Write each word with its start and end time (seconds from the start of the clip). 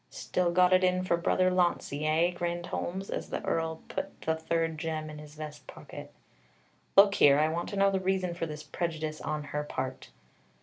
"Still 0.09 0.49
got 0.49 0.73
it 0.73 0.83
in 0.83 1.03
for 1.03 1.15
Brother 1.15 1.51
Launcie, 1.51 2.07
eh?" 2.07 2.31
grinned 2.31 2.65
Holmes, 2.65 3.11
as 3.11 3.29
the 3.29 3.45
Earl 3.45 3.83
put 3.87 4.19
the 4.21 4.33
third 4.35 4.79
gem 4.79 5.11
in 5.11 5.19
his 5.19 5.35
vest 5.35 5.67
pocket. 5.67 6.11
"Look 6.97 7.13
here, 7.13 7.37
I 7.37 7.49
want 7.49 7.69
to 7.69 7.75
know 7.77 7.91
the 7.91 7.99
reason 7.99 8.33
for 8.33 8.47
this 8.47 8.63
prejudice 8.63 9.21
on 9.21 9.43
her 9.53 9.63
part." 9.63 10.09